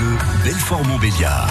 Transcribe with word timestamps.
Bleu, 0.00 0.16
Belfort-Montbéliard. 0.44 1.50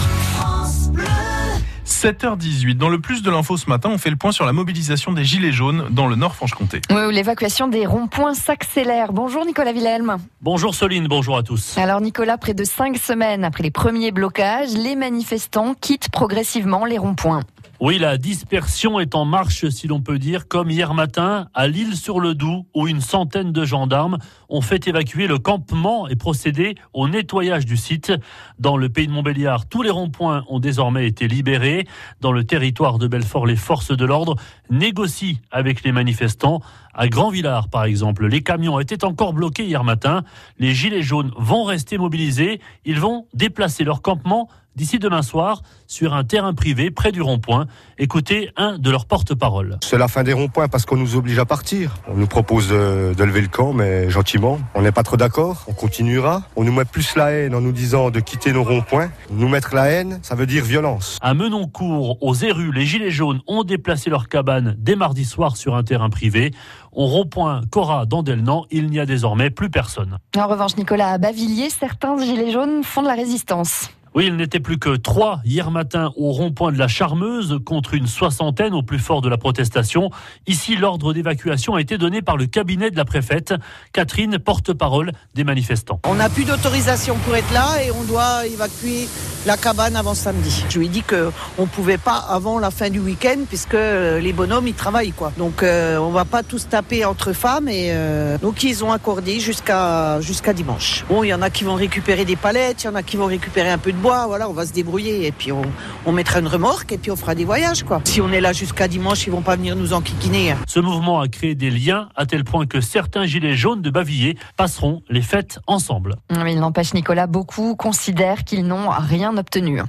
7h18. 1.86 2.76
Dans 2.76 2.88
le 2.88 3.00
plus 3.00 3.22
de 3.22 3.30
l'info 3.30 3.56
ce 3.56 3.68
matin, 3.68 3.90
on 3.92 3.98
fait 3.98 4.10
le 4.10 4.16
point 4.16 4.32
sur 4.32 4.44
la 4.44 4.52
mobilisation 4.52 5.12
des 5.12 5.24
Gilets 5.24 5.52
jaunes 5.52 5.86
dans 5.90 6.08
le 6.08 6.16
Nord-Franche-Comté. 6.16 6.80
Oui, 6.90 7.04
où 7.06 7.10
l'évacuation 7.10 7.68
des 7.68 7.86
ronds-points 7.86 8.34
s'accélère. 8.34 9.12
Bonjour 9.12 9.44
Nicolas 9.46 9.72
Villelme. 9.72 10.16
Bonjour 10.40 10.74
Soline, 10.74 11.06
bonjour 11.06 11.36
à 11.36 11.44
tous. 11.44 11.78
Alors 11.78 12.00
Nicolas, 12.00 12.38
près 12.38 12.54
de 12.54 12.64
cinq 12.64 12.96
semaines 12.96 13.44
après 13.44 13.62
les 13.62 13.70
premiers 13.70 14.10
blocages, 14.10 14.72
les 14.72 14.96
manifestants 14.96 15.74
quittent 15.80 16.10
progressivement 16.10 16.84
les 16.84 16.98
ronds-points. 16.98 17.42
Oui, 17.82 17.96
la 17.98 18.18
dispersion 18.18 19.00
est 19.00 19.14
en 19.14 19.24
marche, 19.24 19.66
si 19.70 19.88
l'on 19.88 20.02
peut 20.02 20.18
dire, 20.18 20.48
comme 20.48 20.68
hier 20.68 20.92
matin 20.92 21.48
à 21.54 21.66
Lille-sur-le-Doubs, 21.66 22.66
où 22.74 22.86
une 22.86 23.00
centaine 23.00 23.52
de 23.52 23.64
gendarmes 23.64 24.18
ont 24.50 24.60
fait 24.60 24.86
évacuer 24.86 25.26
le 25.26 25.38
campement 25.38 26.06
et 26.06 26.14
procéder 26.14 26.74
au 26.92 27.08
nettoyage 27.08 27.64
du 27.64 27.78
site. 27.78 28.12
Dans 28.58 28.76
le 28.76 28.90
pays 28.90 29.06
de 29.06 29.12
Montbéliard, 29.12 29.66
tous 29.66 29.80
les 29.80 29.88
ronds-points 29.88 30.44
ont 30.50 30.60
désormais 30.60 31.06
été 31.06 31.26
libérés. 31.26 31.86
Dans 32.20 32.32
le 32.32 32.44
territoire 32.44 32.98
de 32.98 33.08
Belfort, 33.08 33.46
les 33.46 33.56
forces 33.56 33.96
de 33.96 34.04
l'ordre 34.04 34.36
négocient 34.68 35.36
avec 35.50 35.82
les 35.82 35.92
manifestants. 35.92 36.60
À 36.92 37.08
Grand-Villard, 37.08 37.70
par 37.70 37.84
exemple, 37.84 38.26
les 38.26 38.42
camions 38.42 38.78
étaient 38.78 39.04
encore 39.04 39.32
bloqués 39.32 39.64
hier 39.64 39.84
matin. 39.84 40.22
Les 40.58 40.74
gilets 40.74 41.00
jaunes 41.00 41.32
vont 41.38 41.64
rester 41.64 41.96
mobilisés. 41.96 42.60
Ils 42.84 43.00
vont 43.00 43.24
déplacer 43.32 43.84
leur 43.84 44.02
campement 44.02 44.50
d'ici 44.80 44.98
demain 44.98 45.20
soir 45.20 45.60
sur 45.86 46.14
un 46.14 46.24
terrain 46.24 46.54
privé 46.54 46.90
près 46.90 47.12
du 47.12 47.20
rond-point. 47.20 47.66
Écoutez 47.98 48.50
un 48.56 48.78
de 48.78 48.90
leurs 48.90 49.04
porte-parole. 49.04 49.76
C'est 49.84 49.98
la 49.98 50.08
fin 50.08 50.22
des 50.22 50.32
ronds-points 50.32 50.68
parce 50.68 50.86
qu'on 50.86 50.96
nous 50.96 51.16
oblige 51.16 51.38
à 51.38 51.44
partir. 51.44 51.96
On 52.08 52.14
nous 52.14 52.26
propose 52.26 52.68
de, 52.68 53.12
de 53.14 53.24
lever 53.24 53.42
le 53.42 53.48
camp, 53.48 53.74
mais 53.74 54.08
gentiment. 54.08 54.58
On 54.74 54.80
n'est 54.80 54.90
pas 54.90 55.02
trop 55.02 55.18
d'accord. 55.18 55.66
On 55.68 55.74
continuera. 55.74 56.44
On 56.56 56.64
nous 56.64 56.72
met 56.72 56.86
plus 56.86 57.14
la 57.14 57.30
haine 57.30 57.54
en 57.54 57.60
nous 57.60 57.72
disant 57.72 58.10
de 58.10 58.20
quitter 58.20 58.54
nos 58.54 58.64
ronds-points. 58.64 59.10
Nous 59.30 59.48
mettre 59.48 59.74
la 59.74 59.88
haine, 59.90 60.18
ça 60.22 60.34
veut 60.34 60.46
dire 60.46 60.64
violence. 60.64 61.18
À 61.20 61.34
Menoncourt, 61.34 62.16
aux 62.22 62.34
Érus, 62.34 62.72
les 62.72 62.86
Gilets 62.86 63.10
jaunes 63.10 63.42
ont 63.46 63.64
déplacé 63.64 64.08
leur 64.08 64.30
cabane 64.30 64.76
dès 64.78 64.96
mardi 64.96 65.26
soir 65.26 65.58
sur 65.58 65.74
un 65.76 65.82
terrain 65.82 66.08
privé. 66.08 66.52
Au 66.92 67.04
rond-point 67.04 67.60
Cora 67.70 68.06
d'Andelnan, 68.06 68.64
il 68.70 68.86
n'y 68.86 68.98
a 68.98 69.04
désormais 69.04 69.50
plus 69.50 69.68
personne. 69.68 70.16
En 70.38 70.46
revanche, 70.46 70.78
Nicolas, 70.78 71.10
à 71.10 71.18
Bavilliers, 71.18 71.68
certains 71.68 72.16
Gilets 72.16 72.50
jaunes 72.50 72.82
font 72.82 73.02
de 73.02 73.08
la 73.08 73.14
résistance. 73.14 73.90
Oui, 74.12 74.26
il 74.26 74.34
n'était 74.34 74.58
plus 74.58 74.76
que 74.76 74.96
trois 74.96 75.40
hier 75.44 75.70
matin 75.70 76.12
au 76.16 76.32
rond-point 76.32 76.72
de 76.72 76.78
la 76.78 76.88
Charmeuse 76.88 77.60
contre 77.64 77.94
une 77.94 78.08
soixantaine 78.08 78.74
au 78.74 78.82
plus 78.82 78.98
fort 78.98 79.20
de 79.20 79.28
la 79.28 79.38
protestation. 79.38 80.10
Ici, 80.48 80.74
l'ordre 80.74 81.12
d'évacuation 81.12 81.76
a 81.76 81.80
été 81.80 81.96
donné 81.96 82.20
par 82.20 82.36
le 82.36 82.46
cabinet 82.46 82.90
de 82.90 82.96
la 82.96 83.04
préfète, 83.04 83.54
Catherine, 83.92 84.40
porte-parole 84.40 85.12
des 85.36 85.44
manifestants. 85.44 86.00
On 86.08 86.16
n'a 86.16 86.28
plus 86.28 86.44
d'autorisation 86.44 87.16
pour 87.24 87.36
être 87.36 87.52
là 87.52 87.84
et 87.84 87.92
on 87.92 88.02
doit 88.02 88.46
évacuer 88.46 89.06
la 89.46 89.56
cabane 89.56 89.96
avant 89.96 90.14
samedi. 90.14 90.64
Je 90.68 90.78
lui 90.78 90.86
ai 90.86 90.88
dit 90.88 91.02
qu'on 91.02 91.62
ne 91.62 91.66
pouvait 91.66 91.96
pas 91.96 92.16
avant 92.16 92.58
la 92.58 92.70
fin 92.70 92.90
du 92.90 92.98
week-end 92.98 93.38
puisque 93.48 93.74
les 93.74 94.32
bonhommes 94.32 94.66
ils 94.66 94.74
travaillent 94.74 95.12
quoi. 95.12 95.32
Donc 95.38 95.62
euh, 95.62 95.96
on 95.98 96.10
va 96.10 96.24
pas 96.24 96.42
tous 96.42 96.68
taper 96.68 97.04
entre 97.04 97.32
femmes 97.32 97.68
et 97.68 97.90
euh, 97.92 98.36
donc 98.38 98.62
ils 98.62 98.84
ont 98.84 98.92
accordé 98.92 99.40
jusqu'à 99.40 100.20
jusqu'à 100.20 100.52
dimanche. 100.52 101.04
Bon, 101.08 101.24
il 101.24 101.28
y 101.28 101.34
en 101.34 101.42
a 101.42 101.48
qui 101.48 101.64
vont 101.64 101.74
récupérer 101.74 102.24
des 102.24 102.36
palettes, 102.36 102.82
il 102.82 102.86
y 102.86 102.90
en 102.90 102.94
a 102.94 103.02
qui 103.02 103.16
vont 103.16 103.26
récupérer 103.26 103.70
un 103.70 103.78
peu 103.78 103.92
de 103.92 103.99
bois, 104.00 104.26
voilà, 104.26 104.48
on 104.48 104.52
va 104.52 104.66
se 104.66 104.72
débrouiller 104.72 105.26
et 105.26 105.32
puis 105.32 105.52
on, 105.52 105.62
on 106.06 106.12
mettra 106.12 106.40
une 106.40 106.48
remorque 106.48 106.92
et 106.92 106.98
puis 106.98 107.10
on 107.10 107.16
fera 107.16 107.34
des 107.34 107.44
voyages 107.44 107.84
quoi. 107.84 108.00
Si 108.04 108.20
on 108.20 108.32
est 108.32 108.40
là 108.40 108.52
jusqu'à 108.52 108.88
dimanche, 108.88 109.26
ils 109.26 109.30
vont 109.30 109.42
pas 109.42 109.56
venir 109.56 109.76
nous 109.76 109.92
enquiquiner. 109.92 110.54
Ce 110.66 110.80
mouvement 110.80 111.20
a 111.20 111.28
créé 111.28 111.54
des 111.54 111.70
liens 111.70 112.08
à 112.16 112.26
tel 112.26 112.44
point 112.44 112.66
que 112.66 112.80
certains 112.80 113.26
gilets 113.26 113.56
jaunes 113.56 113.82
de 113.82 113.90
Bavilliers 113.90 114.36
passeront 114.56 115.02
les 115.08 115.22
fêtes 115.22 115.60
ensemble. 115.66 116.16
Mais 116.30 116.52
il 116.52 116.60
n'empêche 116.60 116.94
Nicolas, 116.94 117.26
beaucoup 117.26 117.76
considèrent 117.76 118.44
qu'ils 118.44 118.66
n'ont 118.66 118.88
rien 118.90 119.36
obtenu. 119.36 119.82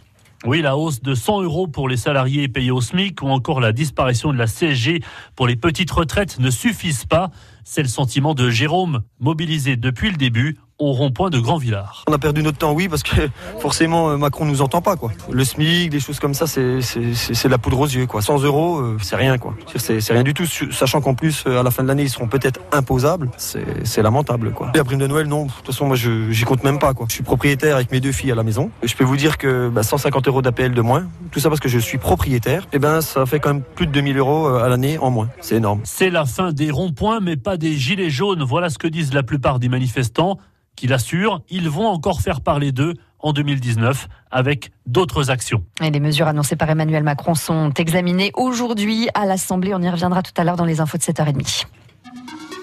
Oui, 0.44 0.64
la 0.64 0.76
hausse 0.76 1.02
de 1.02 1.14
100 1.14 1.44
euros 1.44 1.68
pour 1.68 1.88
les 1.88 1.98
salariés 1.98 2.48
payés 2.48 2.72
au 2.72 2.82
SMIC 2.82 3.22
ou 3.22 3.28
encore 3.28 3.60
la 3.60 3.74
disparition 3.74 4.34
de 4.34 4.40
la 4.40 4.48
CSG 4.48 5.04
pour 5.36 5.48
les 5.48 5.56
petites 5.56 5.92
retraites 5.92 6.40
ne 6.40 6.50
suffisent 6.50 7.06
pas. 7.06 7.30
C'est 7.64 7.84
le 7.84 7.88
sentiment 7.88 8.34
de 8.34 8.50
Jérôme, 8.50 9.04
mobilisé 9.20 9.76
depuis 9.76 10.10
le 10.10 10.18
début 10.18 10.58
au 10.82 10.94
rond-point 10.94 11.30
de 11.30 11.40
Grand 11.40 11.58
Villard. 11.58 12.04
On 12.08 12.14
a 12.14 12.18
perdu 12.18 12.42
notre 12.42 12.58
temps, 12.58 12.74
oui, 12.74 12.90
parce 12.90 13.04
que 13.04 13.30
forcément 13.60 14.10
euh, 14.10 14.18
Macron 14.18 14.46
nous 14.46 14.62
entend 14.64 14.82
pas, 14.82 14.96
quoi. 14.96 15.12
Le 15.30 15.44
SMIC, 15.44 15.92
des 15.92 16.00
choses 16.00 16.20
comme 16.20 16.34
ça, 16.34 16.48
c'est 16.48 16.80
c'est 16.82 17.50
la 17.50 17.58
poudre 17.60 17.80
aux 17.82 17.88
yeux, 17.88 18.08
quoi. 18.08 18.22
100 18.22 18.42
euros, 18.42 18.80
euh, 18.80 18.98
c'est 19.00 19.16
rien, 19.16 19.38
quoi. 19.38 19.54
C'est 19.76 20.12
rien 20.12 20.24
du 20.24 20.34
tout, 20.34 20.46
sachant 20.46 21.00
qu'en 21.00 21.14
plus 21.14 21.46
à 21.46 21.62
la 21.62 21.70
fin 21.70 21.84
de 21.84 21.88
l'année 21.88 22.04
ils 22.04 22.10
seront 22.10 22.28
peut-être 22.28 22.60
imposables. 22.72 23.30
C'est 23.38 24.02
lamentable, 24.02 24.52
quoi. 24.52 24.72
La 24.74 24.84
prime 24.84 25.00
de 25.00 25.08
Noël, 25.08 25.28
non. 25.28 25.46
De 25.46 25.52
toute 25.52 25.68
façon, 25.68 25.86
moi, 25.86 25.96
j'y 25.96 26.44
compte 26.46 26.64
même 26.64 26.80
pas, 26.80 26.94
quoi. 26.96 27.06
Je 27.08 27.14
suis 27.14 27.24
propriétaire 27.24 27.76
avec 27.76 27.92
mes 27.92 28.00
deux 28.00 28.12
filles 28.12 28.32
à 28.32 28.36
la 28.36 28.44
maison. 28.44 28.72
Je 28.82 28.96
peux 28.96 29.04
vous 29.04 29.18
dire 29.18 29.38
que 29.38 29.70
bah, 29.70 29.84
150 29.84 30.28
euros 30.28 30.42
d'APL 30.42 30.74
de 30.74 30.82
moins, 30.82 31.06
tout 31.32 31.40
ça 31.40 31.50
parce 31.50 31.62
que 31.62 31.70
je 31.70 31.78
suis 31.78 32.00
propriétaire. 32.00 32.64
Et 32.64 32.78
eh 32.78 32.80
ben, 32.80 33.02
ça 33.02 33.28
fait 33.28 33.40
quand 33.40 33.54
même 33.54 33.64
plus 33.76 33.86
de 33.86 33.92
2000 33.92 34.18
euros 34.18 34.48
à 34.48 34.68
l'année 34.68 34.98
en 34.98 35.12
moins. 35.12 35.30
C'est 35.42 35.56
énorme. 35.56 35.82
C'est 35.84 36.10
la 36.10 36.26
fin 36.26 36.52
des 36.52 36.72
ronds-points, 36.72 37.20
mais 37.20 37.38
pas 37.38 37.58
des 37.58 37.74
gilets 37.74 38.10
jaunes. 38.10 38.44
Voilà 38.44 38.70
ce 38.70 38.80
que 38.80 38.88
disent 38.88 39.14
la 39.14 39.24
plupart 39.24 39.60
des 39.60 39.70
manifestants 39.70 40.40
qui 40.82 40.88
l'assurent, 40.88 41.44
ils 41.48 41.70
vont 41.70 41.86
encore 41.86 42.22
faire 42.22 42.42
parler 42.42 42.72
d'eux 42.72 42.96
en 43.20 43.34
2019 43.34 44.08
avec 44.32 44.72
d'autres 44.88 45.30
actions. 45.30 45.64
Et 45.80 45.92
les 45.92 46.00
mesures 46.00 46.28
annoncées 46.28 46.56
par 46.56 46.72
Emmanuel 46.72 47.04
Macron 47.04 47.36
sont 47.36 47.72
examinées 47.78 48.32
aujourd'hui 48.34 49.08
à 49.14 49.28
l'Assemblée. 49.28 49.76
On 49.76 49.82
y 49.84 49.90
reviendra 49.90 50.24
tout 50.24 50.32
à 50.38 50.44
l'heure 50.44 50.56
dans 50.56 50.66
les 50.66 50.82
infos 50.82 50.98
de 50.98 51.04
7h30. 51.04 51.66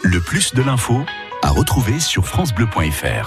Le 0.02 0.18
plus 0.18 0.52
de 0.52 0.62
l'info 0.62 1.04
à 1.44 1.50
retrouver 1.50 2.00
sur 2.00 2.26
francebleu.fr. 2.26 3.26